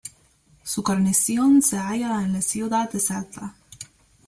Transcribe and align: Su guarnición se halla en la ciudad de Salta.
Su 0.63 0.81
guarnición 0.81 1.61
se 1.61 1.77
halla 1.77 2.23
en 2.23 2.33
la 2.33 2.41
ciudad 2.41 2.89
de 2.91 2.99
Salta. 2.99 3.53